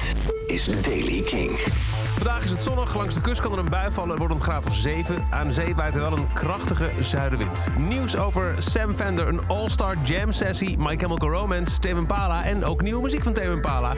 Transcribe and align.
Dit 0.00 0.34
is 0.46 0.64
Daily 0.82 1.22
King. 1.22 1.50
Vandaag 2.16 2.44
is 2.44 2.50
het 2.50 2.62
zonnig. 2.62 2.96
Langs 2.96 3.14
de 3.14 3.20
kust 3.20 3.40
kan 3.40 3.52
er 3.52 3.58
een 3.58 3.68
bui 3.68 3.92
vallen. 3.92 4.10
Het 4.10 4.18
wordt 4.18 4.34
een 4.34 4.42
graad 4.42 4.66
of 4.66 4.74
7. 4.74 5.26
Aan 5.30 5.46
de 5.46 5.52
zee 5.52 5.74
waait 5.74 5.94
er 5.94 6.00
wel 6.00 6.12
een 6.12 6.32
krachtige 6.32 6.90
zuidenwind. 7.00 7.68
Nieuws 7.78 8.16
over 8.16 8.54
Sam 8.58 8.94
Fender, 8.94 9.28
een 9.28 9.40
all-star 9.46 9.96
jam 10.02 10.32
sessie, 10.32 10.78
My 10.78 10.96
Chemical 10.96 11.30
Romance, 11.30 11.78
Tame 11.78 11.98
Impala 11.98 12.44
en 12.44 12.64
ook 12.64 12.82
nieuwe 12.82 13.02
muziek 13.02 13.22
van 13.22 13.32
Tame 13.32 13.52
Impala. 13.52 13.94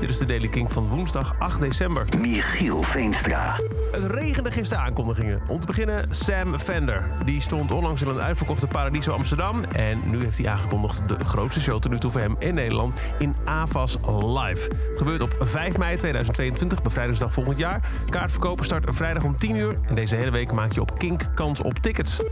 Dit 0.00 0.08
is 0.08 0.18
de 0.18 0.26
Daily 0.26 0.48
King 0.48 0.72
van 0.72 0.88
woensdag 0.88 1.34
8 1.38 1.60
december. 1.60 2.06
Michiel 2.18 2.82
Veenstra. 2.82 3.56
Het 3.94 4.10
regende 4.10 4.50
gisteren 4.50 4.84
aankondigingen. 4.84 5.42
Om 5.48 5.60
te 5.60 5.66
beginnen 5.66 6.06
Sam 6.10 6.58
Fender. 6.58 7.04
Die 7.24 7.40
stond 7.40 7.72
onlangs 7.72 8.02
in 8.02 8.08
een 8.08 8.20
uitverkochte 8.20 8.66
Paradiso 8.66 9.12
Amsterdam. 9.12 9.64
En 9.72 10.00
nu 10.04 10.24
heeft 10.24 10.38
hij 10.38 10.48
aangekondigd 10.48 11.08
de 11.08 11.24
grootste 11.24 11.60
show 11.60 11.80
tot 11.80 11.90
nu 11.90 11.98
toe 11.98 12.10
voor 12.10 12.20
hem 12.20 12.36
in 12.38 12.54
Nederland 12.54 12.94
in 13.18 13.34
AVAS 13.44 13.96
Live. 14.22 14.70
Gebeurt 14.96 15.20
op 15.20 15.36
5 15.40 15.76
mei 15.76 15.96
2022, 15.96 16.82
bevrijdingsdag 16.82 17.32
volgend 17.32 17.58
jaar. 17.58 17.88
Kaartverkopen 18.08 18.64
start 18.64 18.84
vrijdag 18.94 19.24
om 19.24 19.36
10 19.36 19.56
uur. 19.56 19.78
En 19.86 19.94
deze 19.94 20.16
hele 20.16 20.30
week 20.30 20.52
maak 20.52 20.72
je 20.72 20.80
op 20.80 20.98
Kink 20.98 21.22
kans 21.34 21.62
op 21.62 21.78
tickets. 21.78 22.22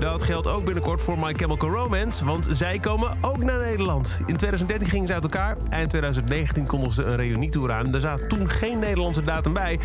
Dat 0.00 0.22
geldt 0.22 0.46
ook 0.46 0.64
binnenkort 0.64 1.02
voor 1.02 1.18
My 1.18 1.34
Chemical 1.34 1.70
Romance, 1.70 2.24
want 2.24 2.48
zij 2.50 2.78
komen 2.78 3.16
ook 3.20 3.44
naar 3.44 3.58
Nederland. 3.58 4.20
In 4.26 4.36
2013 4.36 4.88
gingen 4.88 5.06
ze 5.06 5.14
uit 5.14 5.22
elkaar. 5.22 5.56
Eind 5.70 5.90
2019 5.90 6.66
kondigden 6.66 7.04
ze 7.04 7.10
een 7.10 7.16
reunietour 7.16 7.72
aan. 7.72 7.94
Er 7.94 8.00
zat 8.00 8.28
toen 8.28 8.48
geen 8.48 8.78
Nederlandse 8.78 9.22
datum 9.22 9.52
bij. 9.52 9.78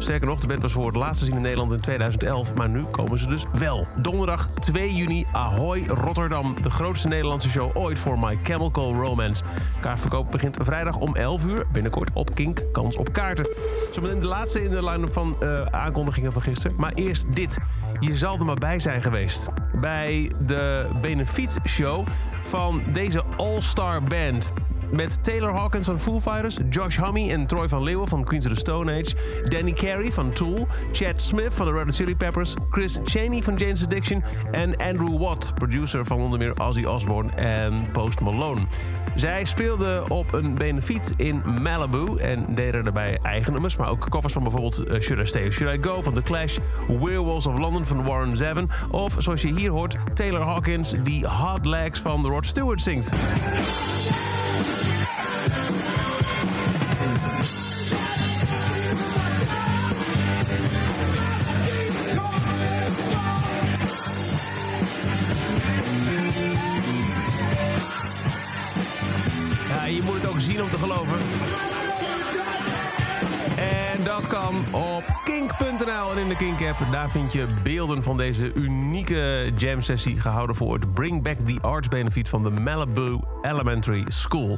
Sterker 0.00 0.26
nog, 0.26 0.40
de 0.40 0.46
band 0.46 0.62
was 0.62 0.72
voor 0.72 0.86
het 0.86 0.96
laatst 0.96 1.18
te 1.18 1.24
zien 1.24 1.34
in 1.34 1.42
Nederland 1.42 1.72
in 1.72 1.80
2011. 1.80 2.54
Maar 2.54 2.68
nu 2.68 2.84
komen 2.84 3.18
ze 3.18 3.26
dus 3.26 3.44
wel. 3.52 3.86
Donderdag 3.96 4.48
2 4.58 4.94
juni, 4.94 5.26
Ahoy 5.32 5.84
Rotterdam. 5.86 6.54
De 6.62 6.70
grootste 6.70 7.08
Nederlandse 7.08 7.50
show 7.50 7.76
ooit 7.76 7.98
voor 7.98 8.18
My 8.18 8.38
Chemical 8.42 8.94
Romance. 8.94 9.44
Kaartverkoop 9.80 10.30
begint 10.30 10.56
vrijdag 10.60 10.96
om 10.96 11.16
11 11.16 11.46
uur. 11.46 11.66
Binnenkort 11.72 12.10
op 12.12 12.34
Kink, 12.34 12.62
kans 12.72 12.96
op 12.96 13.12
kaarten. 13.12 13.48
Zometeen 13.90 14.20
de 14.20 14.26
laatste 14.26 14.64
in 14.64 14.70
de 14.70 14.84
line-up 14.84 15.12
van 15.12 15.36
uh, 15.42 15.62
aankondigingen 15.62 16.32
van 16.32 16.42
gisteren. 16.42 16.76
Maar 16.76 16.92
eerst 16.94 17.34
dit. 17.34 17.58
Je 18.00 18.16
zal 18.16 18.38
er 18.38 18.44
maar 18.44 18.54
bij 18.54 18.78
zijn 18.78 19.02
geweest. 19.02 19.48
Bij 19.74 20.30
de 20.46 20.86
Benefiet 21.00 21.58
Show 21.66 22.06
van 22.42 22.82
deze 22.92 23.22
All-Star 23.36 24.02
Band. 24.02 24.52
Met 24.92 25.24
Taylor 25.24 25.52
Hawkins 25.52 25.86
van 25.86 26.00
Foo 26.00 26.20
Fighters, 26.20 26.58
Josh 26.70 26.96
Homme 26.96 27.30
en 27.30 27.46
Troy 27.46 27.68
van 27.68 27.82
Leeuwen 27.82 28.08
van 28.08 28.24
Queens 28.24 28.46
of 28.46 28.52
the 28.52 28.58
Stone 28.58 28.92
Age, 28.92 29.14
Danny 29.44 29.72
Carey 29.72 30.12
van 30.12 30.32
Tool, 30.32 30.66
Chad 30.92 31.22
Smith 31.22 31.54
van 31.54 31.66
de 31.66 31.72
Red 31.72 31.84
Hot 31.84 31.94
Chili 31.94 32.16
Peppers, 32.16 32.54
Chris 32.70 32.98
Cheney 33.04 33.42
van 33.42 33.56
Jane's 33.56 33.84
Addiction 33.84 34.22
en 34.50 34.76
Andrew 34.76 35.18
Watt, 35.18 35.54
producer 35.54 36.04
van 36.04 36.20
onder 36.20 36.38
meer 36.38 36.60
Ozzy 36.60 36.84
Osbourne 36.84 37.30
en 37.30 37.88
Post 37.92 38.20
Malone. 38.20 38.60
Zij 39.14 39.44
speelden 39.44 40.10
op 40.10 40.32
een 40.32 40.54
benefiet 40.54 41.14
in 41.16 41.42
Malibu 41.62 42.16
en 42.16 42.54
deden 42.54 42.84
daarbij 42.84 43.18
eigen 43.22 43.52
nummers, 43.52 43.76
maar 43.76 43.88
ook 43.88 44.08
covers 44.08 44.32
van 44.32 44.42
bijvoorbeeld 44.42 44.88
uh, 44.88 45.00
Should 45.00 45.22
I 45.22 45.26
Stay 45.26 45.46
or 45.46 45.52
Should 45.52 45.76
I 45.78 45.88
Go 45.88 46.02
van 46.02 46.12
The 46.12 46.22
Clash, 46.22 46.58
Werewolves 46.88 47.46
of 47.46 47.58
London 47.58 47.86
van 47.86 48.04
Warren 48.04 48.36
Zevon 48.36 48.70
of 48.90 49.14
zoals 49.18 49.42
je 49.42 49.54
hier 49.54 49.70
hoort, 49.70 49.96
Taylor 50.14 50.42
Hawkins 50.42 50.94
die 51.02 51.26
Hot 51.26 51.66
Legs 51.66 52.00
van 52.00 52.22
The 52.22 52.28
Rod 52.28 52.46
Stewart 52.46 52.80
zingt. 52.80 53.12
Je 70.00 70.06
moet 70.06 70.14
het 70.14 70.26
ook 70.26 70.40
zien 70.40 70.62
om 70.62 70.70
te 70.70 70.78
geloven. 70.78 71.69
Kan 74.30 74.64
op 74.70 75.04
kink.nl 75.24 76.10
en 76.10 76.18
in 76.18 76.28
de 76.28 76.36
Kink-app. 76.36 76.78
Daar 76.90 77.10
vind 77.10 77.32
je 77.32 77.46
beelden 77.62 78.02
van 78.02 78.16
deze 78.16 78.54
unieke 78.54 79.52
jam-sessie... 79.56 80.20
gehouden 80.20 80.56
voor 80.56 80.72
het 80.72 80.92
Bring 80.92 81.22
Back 81.22 81.36
the 81.46 81.58
Arts 81.60 81.88
Benefit 81.88 82.28
van 82.28 82.42
de 82.42 82.50
Malibu 82.50 83.18
Elementary 83.42 84.04
School. 84.08 84.56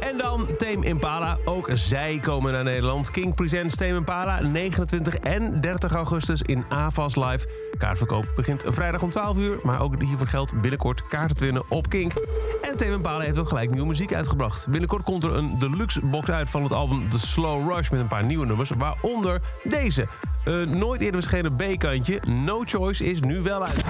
En 0.00 0.18
dan 0.18 0.46
Tame 0.56 0.84
Impala. 0.86 1.38
Ook 1.44 1.70
zij 1.74 2.18
komen 2.22 2.52
naar 2.52 2.64
Nederland. 2.64 3.10
King 3.10 3.34
Presents 3.34 3.76
Tame 3.76 3.94
Impala 3.94 4.40
29 4.40 5.16
en 5.16 5.60
30 5.60 5.92
augustus 5.92 6.42
in 6.42 6.64
AVAS 6.68 7.16
Live. 7.16 7.48
Kaartverkoop 7.78 8.26
begint 8.36 8.64
vrijdag 8.66 9.02
om 9.02 9.10
12 9.10 9.38
uur. 9.38 9.58
Maar 9.62 9.80
ook 9.80 10.02
hiervoor 10.02 10.26
geldt 10.26 10.60
binnenkort 10.60 11.08
kaarten 11.08 11.36
te 11.36 11.44
winnen 11.44 11.62
op 11.68 11.88
Kink. 11.88 12.12
En 12.76 12.82
Tame 12.82 12.96
Impala 12.96 13.24
heeft 13.24 13.38
ook 13.38 13.48
gelijk 13.48 13.70
nieuwe 13.70 13.86
muziek 13.86 14.14
uitgebracht. 14.14 14.66
Binnenkort 14.66 15.02
komt 15.02 15.24
er 15.24 15.34
een 15.34 15.58
deluxe 15.58 16.00
box 16.00 16.28
uit 16.28 16.50
van 16.50 16.62
het 16.62 16.72
album 16.72 17.08
The 17.10 17.18
Slow 17.18 17.72
Rush... 17.72 17.90
met 17.90 18.00
een 18.00 18.08
paar 18.08 18.24
nieuwe 18.24 18.46
nummers, 18.46 18.70
waaronder 18.78 19.40
deze. 19.62 20.06
Een 20.44 20.78
nooit 20.78 21.00
eerder 21.00 21.22
verschenen 21.22 21.56
B-kantje. 21.56 22.20
No 22.26 22.62
Choice 22.64 23.04
is 23.04 23.20
nu 23.20 23.42
wel 23.42 23.64
uit. 23.64 23.86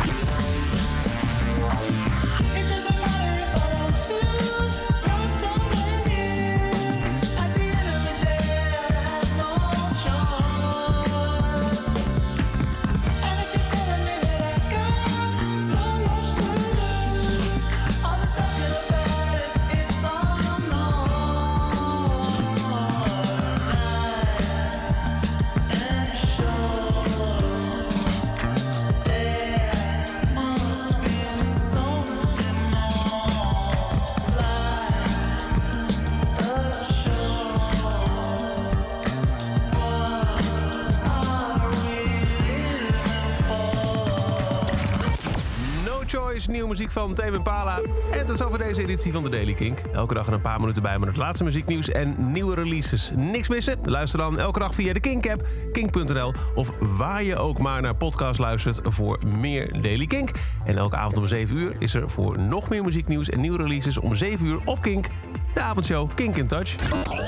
Choice, 46.37 46.51
nieuwe 46.51 46.69
muziek 46.69 46.91
van 46.91 47.15
Tame 47.15 47.37
Impala. 47.37 47.81
En 48.13 48.27
tot 48.27 48.45
over 48.45 48.59
deze 48.59 48.83
editie 48.83 49.13
van 49.13 49.23
de 49.23 49.29
Daily 49.29 49.55
Kink. 49.55 49.79
Elke 49.93 50.15
dag 50.15 50.27
een 50.27 50.41
paar 50.41 50.61
minuten 50.61 50.83
bij 50.83 50.99
met 50.99 51.09
het 51.09 51.17
laatste 51.17 51.45
muzieknieuws 51.45 51.91
en 51.91 52.33
nieuwe 52.33 52.55
releases. 52.55 53.11
Niks 53.15 53.49
missen? 53.49 53.79
Luister 53.85 54.19
dan 54.19 54.39
elke 54.39 54.59
dag 54.59 54.75
via 54.75 54.93
de 54.93 55.01
Kink-app, 55.01 55.47
kink.nl... 55.73 56.35
of 56.55 56.71
waar 56.79 57.23
je 57.23 57.37
ook 57.37 57.59
maar 57.59 57.83
naar 57.83 57.95
podcast 57.95 58.39
luistert 58.39 58.81
voor 58.83 59.19
meer 59.41 59.83
Daily 59.83 60.07
Kink. 60.07 60.31
En 60.65 60.77
elke 60.77 60.97
avond 60.97 61.17
om 61.17 61.27
7 61.27 61.57
uur 61.57 61.77
is 61.79 61.95
er 61.95 62.11
voor 62.11 62.39
nog 62.39 62.69
meer 62.69 62.85
muzieknieuws 62.85 63.29
en 63.29 63.41
nieuwe 63.41 63.59
releases... 63.59 63.99
om 63.99 64.15
7 64.15 64.47
uur 64.47 64.61
op 64.65 64.83
Kink, 64.83 65.07
de 65.55 65.61
avondshow 65.61 66.11
Kink 66.15 66.37
in 66.37 66.47
Touch. 66.47 66.77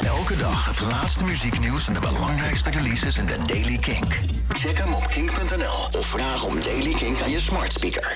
Elke 0.00 0.36
dag 0.36 0.66
het 0.66 0.80
laatste 0.80 1.24
muzieknieuws 1.24 1.88
en 1.88 1.94
de 1.94 2.00
belangrijkste 2.00 2.70
releases 2.70 3.18
in 3.18 3.26
de 3.26 3.36
Daily 3.46 3.78
Kink. 3.78 4.18
Check 4.48 4.78
hem 4.78 4.92
op 4.94 5.06
kink.nl 5.06 5.98
of 5.98 6.06
vraag 6.06 6.44
om 6.44 6.54
Daily 6.62 6.92
Kink 6.92 7.20
aan 7.20 7.30
je 7.30 7.40
smart 7.40 7.72
speaker. 7.72 8.06